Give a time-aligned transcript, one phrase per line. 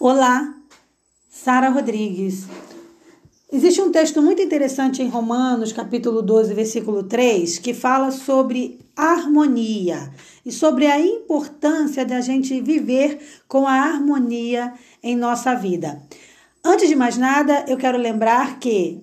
[0.00, 0.54] Olá,
[1.28, 2.46] Sara Rodrigues.
[3.52, 10.12] Existe um texto muito interessante em Romanos, capítulo 12, versículo 3, que fala sobre harmonia
[10.46, 14.72] e sobre a importância de a gente viver com a harmonia
[15.02, 16.00] em nossa vida.
[16.64, 19.02] Antes de mais nada, eu quero lembrar que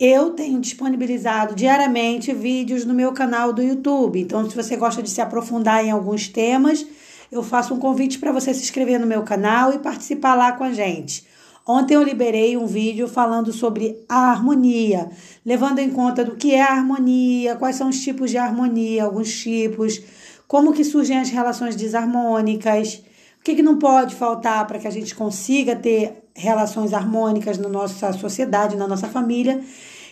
[0.00, 4.18] eu tenho disponibilizado diariamente vídeos no meu canal do YouTube.
[4.18, 6.86] Então, se você gosta de se aprofundar em alguns temas,
[7.30, 10.64] eu faço um convite para você se inscrever no meu canal e participar lá com
[10.64, 11.26] a gente.
[11.68, 15.10] Ontem eu liberei um vídeo falando sobre a harmonia,
[15.44, 19.36] levando em conta do que é a harmonia, quais são os tipos de harmonia, alguns
[19.36, 20.00] tipos,
[20.46, 23.02] como que surgem as relações desarmônicas,
[23.40, 27.68] o que, que não pode faltar para que a gente consiga ter relações harmônicas na
[27.68, 29.60] nossa sociedade, na nossa família.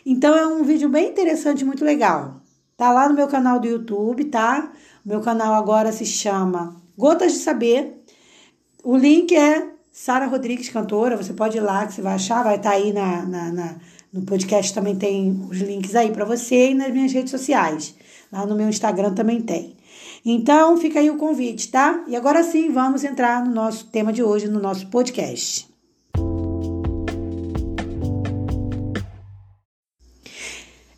[0.05, 2.41] Então é um vídeo bem interessante, muito legal.
[2.77, 4.73] Tá lá no meu canal do YouTube, tá?
[5.05, 8.05] Meu canal agora se chama Gotas de Saber.
[8.83, 11.17] O link é Sara Rodrigues, cantora.
[11.17, 13.77] Você pode ir lá que você vai achar, vai estar tá aí na, na, na,
[14.13, 17.95] no podcast também tem os links aí para você e nas minhas redes sociais.
[18.31, 19.77] Lá no meu Instagram também tem.
[20.25, 22.05] Então, fica aí o convite, tá?
[22.07, 25.74] E agora sim, vamos entrar no nosso tema de hoje, no nosso podcast.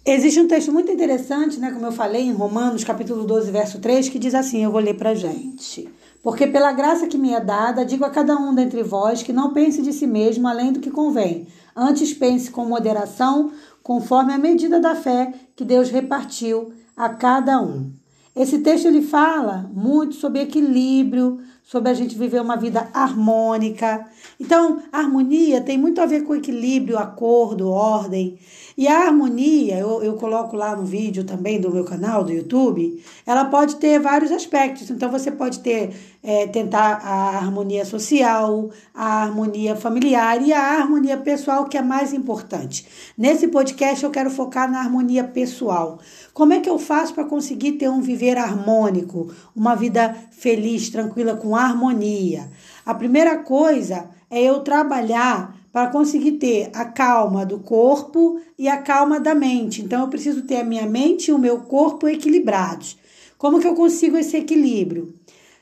[0.09, 4.09] Existe um texto muito interessante, né, como eu falei, em Romanos, capítulo 12, verso 3,
[4.09, 5.89] que diz assim: eu vou ler pra gente.
[6.23, 9.53] Porque pela graça que me é dada, digo a cada um dentre vós que não
[9.53, 11.49] pense de si mesmo além do que convém.
[11.75, 13.51] Antes pense com moderação,
[13.83, 17.91] conforme a medida da fé que Deus repartiu a cada um.
[18.37, 24.07] Esse texto ele fala muito sobre equilíbrio, sobre a gente viver uma vida harmônica.
[24.39, 28.39] Então, harmonia tem muito a ver com equilíbrio, acordo, ordem.
[28.79, 33.03] E a harmonia, eu, eu coloco lá no vídeo também do meu canal do YouTube,
[33.27, 34.91] ela pode ter vários aspectos.
[34.91, 41.17] Então, você pode ter, é, tentar a harmonia social, a harmonia familiar e a harmonia
[41.17, 42.87] pessoal, que é mais importante.
[43.19, 45.99] Nesse podcast, eu quero focar na harmonia pessoal.
[46.33, 51.37] Como é que eu faço para conseguir ter um viver harmônico, uma vida feliz, tranquila,
[51.37, 52.51] com harmonia?
[52.85, 58.79] A primeira coisa é eu trabalhar para conseguir ter a calma do corpo e a
[58.79, 59.83] calma da mente.
[59.83, 62.97] Então eu preciso ter a minha mente e o meu corpo equilibrados.
[63.37, 65.15] Como que eu consigo esse equilíbrio?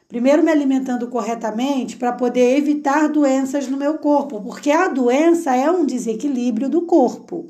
[0.09, 5.69] Primeiro me alimentando corretamente para poder evitar doenças no meu corpo, porque a doença é
[5.69, 7.47] um desequilíbrio do corpo.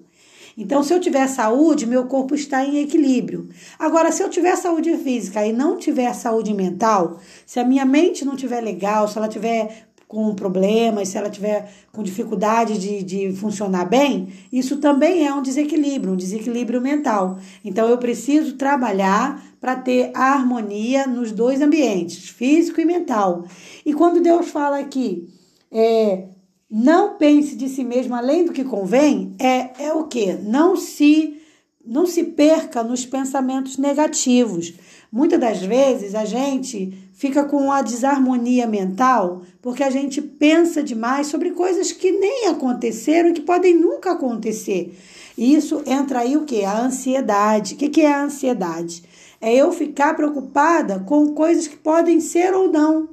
[0.57, 3.49] Então, se eu tiver saúde, meu corpo está em equilíbrio.
[3.79, 8.25] Agora, se eu tiver saúde física e não tiver saúde mental, se a minha mente
[8.25, 13.33] não estiver legal, se ela tiver com problemas, se ela tiver com dificuldade de, de
[13.33, 17.39] funcionar bem, isso também é um desequilíbrio, um desequilíbrio mental.
[17.65, 23.45] Então eu preciso trabalhar para ter harmonia nos dois ambientes, físico e mental.
[23.85, 25.29] E quando Deus fala aqui,
[25.73, 26.29] é,
[26.77, 30.33] não pense de si mesmo além do que convém, é, é o que?
[30.33, 31.41] Não se
[31.87, 34.75] não se perca nos pensamentos negativos.
[35.13, 41.29] Muitas das vezes a gente fica com a desarmonia mental porque a gente pensa demais
[41.29, 44.99] sobre coisas que nem aconteceram e que podem nunca acontecer.
[45.39, 46.65] E isso entra aí o que?
[46.65, 47.75] A ansiedade.
[47.75, 49.05] O que é a ansiedade?
[49.41, 53.11] É eu ficar preocupada com coisas que podem ser ou não.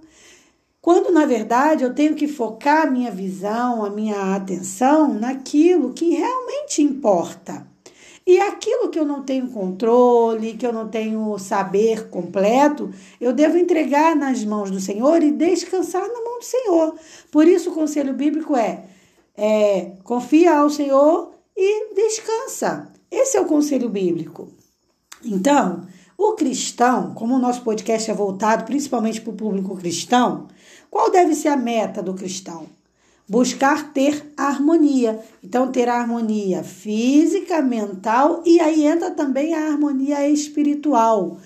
[0.81, 6.15] Quando na verdade eu tenho que focar a minha visão, a minha atenção naquilo que
[6.15, 7.67] realmente importa.
[8.25, 13.57] E aquilo que eu não tenho controle, que eu não tenho saber completo, eu devo
[13.57, 16.95] entregar nas mãos do Senhor e descansar na mão do Senhor.
[17.31, 18.85] Por isso o conselho bíblico é,
[19.35, 22.91] é confia ao Senhor e descansa.
[23.11, 24.49] Esse é o conselho bíblico.
[25.23, 25.85] Então,
[26.17, 30.47] o cristão, como o nosso podcast é voltado principalmente para o público cristão,
[30.91, 32.67] qual deve ser a meta do cristão?
[33.27, 35.17] Buscar ter harmonia.
[35.41, 41.37] Então, ter a harmonia física, mental e aí entra também a harmonia espiritual.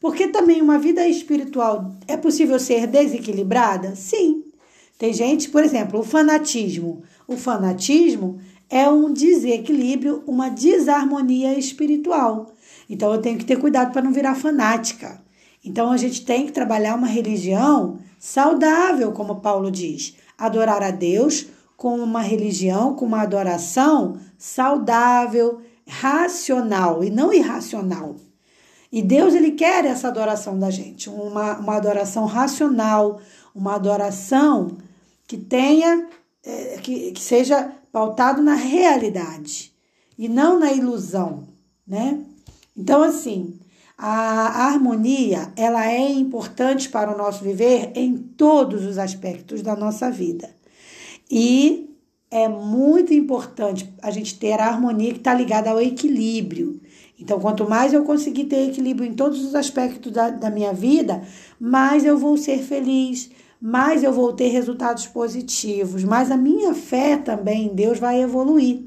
[0.00, 3.94] Porque também uma vida espiritual é possível ser desequilibrada?
[3.94, 4.42] Sim.
[4.98, 7.02] Tem gente, por exemplo, o fanatismo.
[7.28, 8.40] O fanatismo
[8.70, 12.54] é um desequilíbrio, uma desarmonia espiritual.
[12.88, 15.22] Então eu tenho que ter cuidado para não virar fanática.
[15.64, 20.14] Então a gente tem que trabalhar uma religião saudável, como Paulo diz.
[20.36, 21.46] Adorar a Deus
[21.76, 28.16] com uma religião, com uma adoração saudável, racional e não irracional.
[28.92, 33.20] E Deus ele quer essa adoração da gente, uma, uma adoração racional,
[33.54, 34.76] uma adoração
[35.26, 36.08] que tenha,
[36.44, 39.72] é, que, que seja pautado na realidade
[40.16, 41.48] e não na ilusão,
[41.86, 42.20] né?
[42.76, 43.58] Então, assim,
[43.96, 50.10] a harmonia, ela é importante para o nosso viver em todos os aspectos da nossa
[50.10, 50.50] vida.
[51.30, 51.90] E
[52.30, 56.80] é muito importante a gente ter a harmonia que está ligada ao equilíbrio.
[57.18, 61.22] Então, quanto mais eu conseguir ter equilíbrio em todos os aspectos da, da minha vida,
[61.60, 63.30] mais eu vou ser feliz,
[63.60, 68.82] mais eu vou ter resultados positivos, mais a minha fé também em Deus vai evoluir.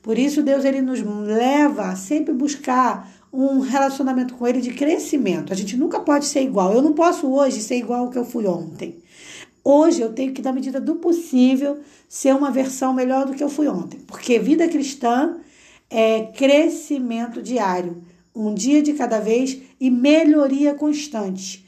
[0.00, 5.52] Por isso, Deus ele nos leva a sempre buscar um relacionamento com Ele de crescimento.
[5.52, 6.72] A gente nunca pode ser igual.
[6.72, 9.02] Eu não posso hoje ser igual ao que eu fui ontem.
[9.62, 11.78] Hoje eu tenho que, na medida do possível,
[12.08, 14.00] ser uma versão melhor do que eu fui ontem.
[14.06, 15.36] Porque vida cristã
[15.90, 18.02] é crescimento diário,
[18.34, 21.66] um dia de cada vez e melhoria constante.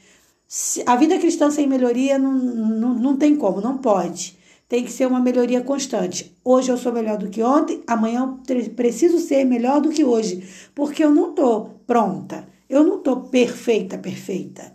[0.85, 4.37] A vida cristã sem melhoria não, não, não tem como, não pode.
[4.71, 6.33] Tem que ser uma melhoria constante.
[6.45, 10.47] Hoje eu sou melhor do que ontem, amanhã eu preciso ser melhor do que hoje,
[10.73, 14.73] porque eu não estou pronta, eu não estou perfeita, perfeita.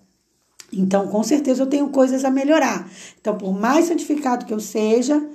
[0.71, 2.87] Então, com certeza, eu tenho coisas a melhorar.
[3.19, 5.27] Então, por mais santificado que eu seja,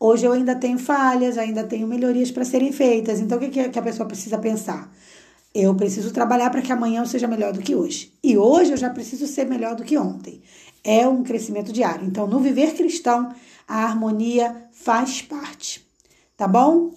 [0.00, 3.20] hoje eu ainda tenho falhas, ainda tenho melhorias para serem feitas.
[3.20, 4.92] Então, o que, que a pessoa precisa pensar?
[5.54, 8.12] Eu preciso trabalhar para que amanhã eu seja melhor do que hoje.
[8.24, 10.42] E hoje eu já preciso ser melhor do que ontem.
[10.82, 12.06] É um crescimento diário.
[12.06, 13.34] Então, no viver cristão,
[13.66, 15.86] a harmonia faz parte.
[16.36, 16.92] Tá bom?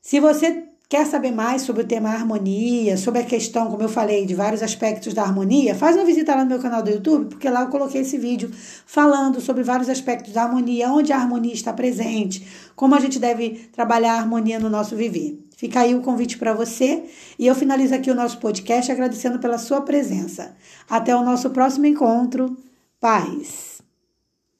[0.00, 4.26] Se você Quer saber mais sobre o tema harmonia, sobre a questão, como eu falei,
[4.26, 5.74] de vários aspectos da harmonia?
[5.74, 8.50] Faz uma visita lá no meu canal do YouTube, porque lá eu coloquei esse vídeo
[8.84, 12.46] falando sobre vários aspectos da harmonia, onde a harmonia está presente,
[12.76, 15.42] como a gente deve trabalhar a harmonia no nosso viver.
[15.56, 17.04] Fica aí o convite para você
[17.38, 20.54] e eu finalizo aqui o nosso podcast agradecendo pela sua presença.
[20.90, 22.54] Até o nosso próximo encontro.
[23.02, 23.71] Paz.